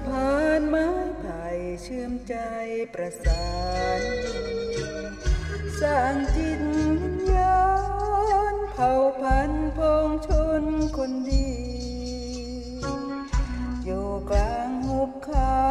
[0.00, 0.88] ะพานไม้
[1.20, 1.44] ไผ่
[1.82, 2.34] เชื่อมใจ
[2.94, 3.44] ประสา
[4.00, 4.02] น
[5.80, 6.60] สร้างจิต
[7.00, 7.62] วิญา
[8.52, 10.28] ณเผ่าพันพงช
[10.62, 10.64] น
[10.96, 11.50] คนดี
[13.84, 15.64] อยู่กลางหุบเขา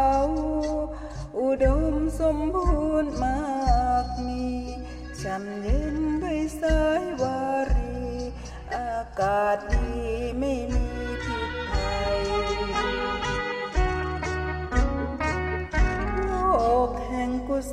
[1.40, 2.72] อุดมสมบู
[3.04, 3.42] รณ์มา
[4.04, 4.46] กมี
[5.22, 7.42] ช่ำเย็นด้วยสายวา
[7.74, 7.98] รี
[8.76, 9.90] อากาศดี
[10.40, 11.09] ไม่มี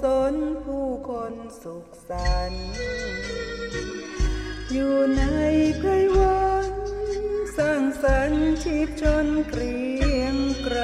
[0.03, 0.35] ศล
[0.65, 2.69] ผู้คนสุขสันต์
[4.73, 5.23] อยู่ใน
[5.79, 6.71] ไพรวัน
[7.57, 9.81] สร้างสรรค์ชีพชนเกรี
[10.21, 10.81] ยงไกร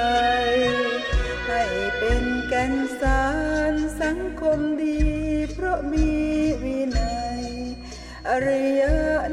[1.47, 1.63] ให้
[1.97, 3.23] เป็นแก่นสา
[3.71, 4.99] รสังคมดี
[5.53, 6.09] เพราะมี
[6.63, 7.43] วินัย
[8.29, 8.83] อริย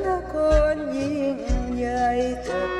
[0.06, 0.34] นค
[0.72, 1.38] รยิ่ง
[1.76, 2.08] ใหญ่
[2.46, 2.79] จะเ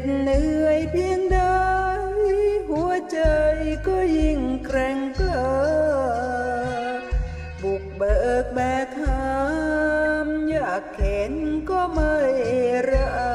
[0.00, 1.40] ดเหนื่อยเพียงใด
[2.70, 3.18] หัวใจ
[3.86, 5.50] ก็ยิ่งแกร่งกล้า
[7.62, 9.28] บุกเบิกแบกหา
[10.26, 11.34] มอยากเข็น
[11.70, 12.16] ก็ไม่
[12.88, 13.34] ระอา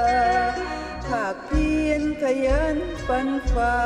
[1.11, 3.77] หากเพียรขยันปันฝ่า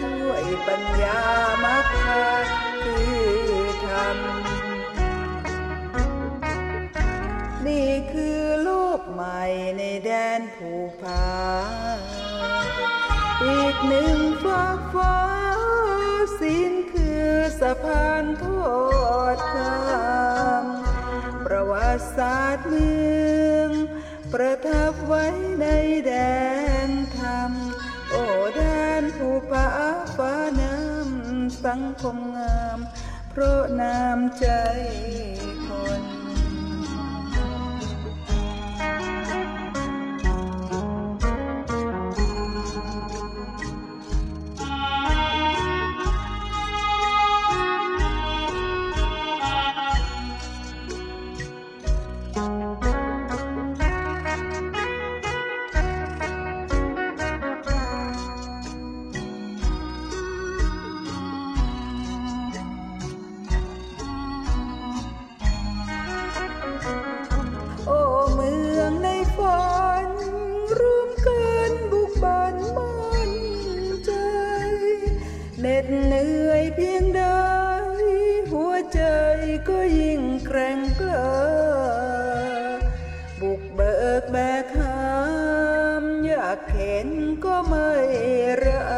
[0.00, 1.20] ด้วยปัญญา
[1.64, 2.24] มักคา
[2.84, 2.96] คื
[3.60, 4.18] อธรรม
[7.66, 9.40] นี่คือโลกใหม่
[9.76, 10.70] ในแดนภู
[11.00, 11.22] ผา
[13.88, 15.18] หนึ่งฟากฟ้า
[16.40, 18.64] สิ้นคือสะพานทอ
[19.36, 19.82] ดข้า
[20.62, 20.66] ม
[21.44, 22.90] ประวัติศาสตร์เมื
[23.52, 23.70] อง
[24.32, 25.24] ประทับไว้
[25.60, 25.66] ใน
[26.06, 26.12] แด
[26.88, 27.52] นธรรม
[28.10, 28.24] โอ้
[28.56, 28.62] แด
[29.00, 29.68] นภูผา
[30.16, 32.78] ฟ้าน้ำสังคมงาม
[33.30, 34.46] เพราะน้ำใจ
[80.54, 81.32] แกร่งกล้า
[83.40, 85.02] บุกเบิกแบกหา
[86.02, 87.08] มอยากเข็น
[87.44, 87.92] ก็ไม่
[88.62, 88.92] ระอ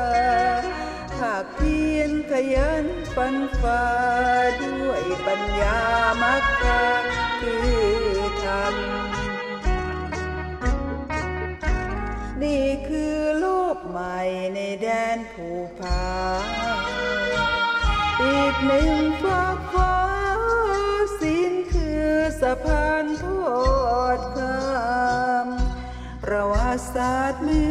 [1.20, 3.84] หากเพียรขยันปันฝ่า
[4.62, 5.78] ด้วยปัญญา
[6.22, 6.84] มักคา
[7.41, 7.76] คือ
[8.44, 8.75] ธรรม
[12.42, 14.19] นี่คือโลกใหม่
[14.54, 14.86] ในแด
[15.16, 15.48] นภู
[15.78, 16.04] ผา
[18.22, 19.03] อีกหนึ่ง
[22.62, 23.44] พานทอ
[24.19, 24.65] ดข้า
[25.47, 25.48] ม
[26.22, 27.65] ประวัติศาสตร์เมื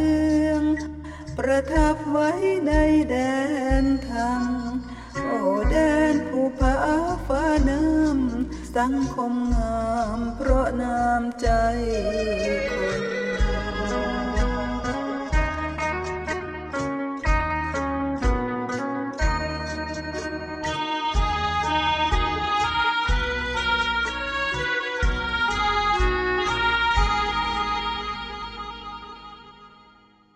[0.48, 0.62] อง
[1.38, 2.30] ประทับไว้
[2.66, 2.72] ใน
[3.10, 3.16] แด
[3.82, 4.42] นธรรม
[5.24, 5.40] โอ้
[5.70, 5.76] แด
[6.12, 6.76] นภูผา
[7.26, 9.84] ฟ้าน้ำสังคมงา
[10.16, 11.48] มเพราะน้ำใจ
[12.70, 13.23] คน